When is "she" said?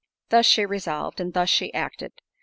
0.47-0.65, 1.51-1.71